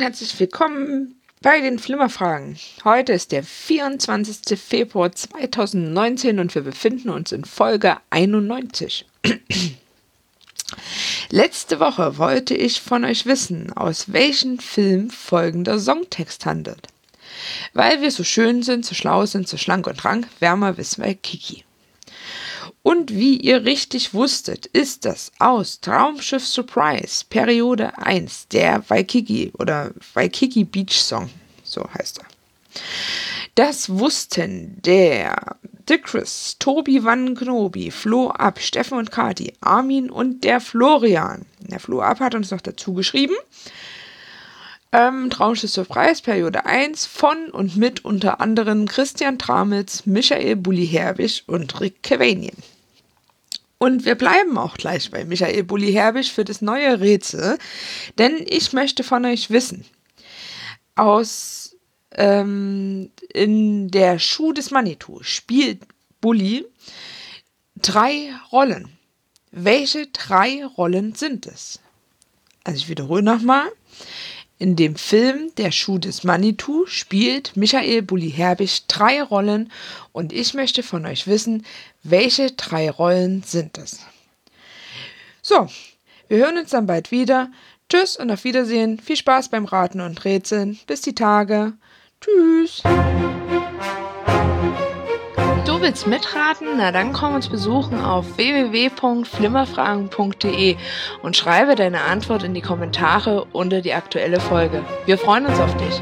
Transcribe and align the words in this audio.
herzlich 0.00 0.40
willkommen 0.40 1.14
bei 1.42 1.60
den 1.60 1.78
Flimmerfragen. 1.78 2.58
Heute 2.82 3.12
ist 3.12 3.30
der 3.30 3.44
24. 3.44 4.58
Februar 4.58 5.12
2019 5.12 6.40
und 6.40 6.52
wir 6.56 6.62
befinden 6.62 7.08
uns 7.08 7.30
in 7.30 7.44
Folge 7.44 7.98
91. 8.10 9.06
Letzte 11.30 11.78
Woche 11.78 12.18
wollte 12.18 12.56
ich 12.56 12.80
von 12.80 13.04
euch 13.04 13.24
wissen, 13.24 13.72
aus 13.72 14.12
welchem 14.12 14.58
Film 14.58 15.08
folgender 15.08 15.78
Songtext 15.78 16.44
handelt. 16.44 16.88
Weil 17.74 18.02
wir 18.02 18.10
so 18.10 18.24
schön 18.24 18.64
sind, 18.64 18.84
so 18.84 18.96
schlau 18.96 19.24
sind, 19.26 19.46
so 19.46 19.56
schlank 19.56 19.86
und 19.86 20.04
rank, 20.04 20.26
wärmer 20.40 20.78
wissen 20.78 21.04
wir 21.04 21.14
Kiki. 21.14 21.62
Und 22.82 23.14
wie 23.14 23.36
ihr 23.36 23.64
richtig 23.64 24.12
wusstet, 24.12 24.66
ist 24.66 25.04
das 25.04 25.30
aus 25.38 25.80
Traumschiff 25.80 26.44
Surprise, 26.44 27.24
Periode 27.28 27.96
1, 27.98 28.48
der 28.48 28.82
Waikiki 28.88 29.52
oder 29.58 29.92
Waikiki 30.14 30.64
Beach 30.64 31.00
Song, 31.00 31.30
so 31.62 31.88
heißt 31.96 32.18
er. 32.18 32.26
Das 33.54 33.88
wussten 33.88 34.80
der 34.82 35.56
Dickris, 35.88 36.56
Tobi 36.58 37.04
Van 37.04 37.34
Knobi, 37.36 37.90
Flo 37.90 38.30
Ab, 38.30 38.58
Steffen 38.60 38.98
und 38.98 39.12
Kati, 39.12 39.52
Armin 39.60 40.10
und 40.10 40.42
der 40.42 40.60
Florian. 40.60 41.44
Der 41.60 41.78
Flo 41.78 42.00
Ab 42.00 42.20
hat 42.20 42.34
uns 42.34 42.50
noch 42.50 42.60
dazu 42.60 42.94
geschrieben. 42.94 43.34
Ähm, 44.94 45.30
Traumschiff 45.30 45.70
Surprise, 45.70 46.22
Periode 46.22 46.66
1 46.66 47.06
von 47.06 47.48
und 47.50 47.76
mit 47.76 48.04
unter 48.04 48.42
anderem 48.42 48.86
Christian 48.86 49.38
Tramitz, 49.38 50.04
Michael 50.04 50.56
Bulli-Herbig 50.56 51.44
und 51.46 51.80
Rick 51.80 52.02
Kevanien. 52.02 52.56
Und 53.78 54.04
wir 54.04 54.16
bleiben 54.16 54.58
auch 54.58 54.76
gleich 54.76 55.10
bei 55.10 55.24
Michael 55.24 55.64
Bulli-Herbig 55.64 56.30
für 56.30 56.44
das 56.44 56.60
neue 56.60 57.00
Rätsel, 57.00 57.58
denn 58.18 58.44
ich 58.46 58.74
möchte 58.74 59.02
von 59.02 59.24
euch 59.24 59.50
wissen, 59.50 59.86
aus 60.94 61.74
ähm, 62.12 63.10
in 63.32 63.90
der 63.90 64.18
Schuh 64.18 64.52
des 64.52 64.70
Manitou 64.70 65.22
spielt 65.22 65.80
Bulli 66.20 66.66
drei 67.76 68.30
Rollen. 68.52 68.90
Welche 69.50 70.06
drei 70.08 70.64
Rollen 70.64 71.14
sind 71.14 71.46
es? 71.46 71.80
Also 72.64 72.76
ich 72.76 72.88
wiederhole 72.88 73.22
nochmal. 73.22 73.68
In 74.62 74.76
dem 74.76 74.94
Film 74.94 75.50
Der 75.56 75.72
Schuh 75.72 75.98
des 75.98 76.22
Manitou 76.22 76.86
spielt 76.86 77.56
Michael 77.56 78.00
Bulli-Herbig 78.02 78.86
drei 78.86 79.20
Rollen 79.20 79.72
und 80.12 80.32
ich 80.32 80.54
möchte 80.54 80.84
von 80.84 81.04
euch 81.04 81.26
wissen, 81.26 81.66
welche 82.04 82.52
drei 82.52 82.88
Rollen 82.88 83.42
sind 83.42 83.76
es? 83.76 84.06
So, 85.42 85.66
wir 86.28 86.38
hören 86.38 86.58
uns 86.58 86.70
dann 86.70 86.86
bald 86.86 87.10
wieder. 87.10 87.50
Tschüss 87.88 88.16
und 88.16 88.30
auf 88.30 88.44
Wiedersehen. 88.44 89.00
Viel 89.00 89.16
Spaß 89.16 89.48
beim 89.48 89.64
Raten 89.64 90.00
und 90.00 90.24
Rätseln. 90.24 90.78
Bis 90.86 91.00
die 91.00 91.16
Tage. 91.16 91.72
Tschüss. 92.20 92.81
Willst 95.82 96.06
mitraten? 96.06 96.68
Na 96.76 96.92
dann 96.92 97.12
komm 97.12 97.34
uns 97.34 97.48
besuchen 97.48 98.00
auf 98.00 98.36
www.flimmerfragen.de 98.36 100.76
und 101.22 101.36
schreibe 101.36 101.74
deine 101.74 102.02
Antwort 102.02 102.44
in 102.44 102.54
die 102.54 102.62
Kommentare 102.62 103.46
unter 103.52 103.80
die 103.80 103.92
aktuelle 103.92 104.38
Folge. 104.40 104.84
Wir 105.06 105.18
freuen 105.18 105.46
uns 105.46 105.58
auf 105.58 105.76
dich. 105.76 106.00